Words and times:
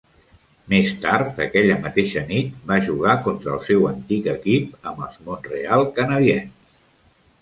Més 0.73 0.93
tard 1.03 1.41
aquella 1.45 1.75
mateixa 1.83 2.23
nit, 2.31 2.57
va 2.71 2.79
jugar 2.87 3.15
contra 3.27 3.53
el 3.59 3.61
seu 3.69 3.87
antic 3.93 4.31
equip 4.37 4.91
amb 4.93 5.07
els 5.09 5.21
Montreal 5.29 5.89
Canadiens. 6.01 6.79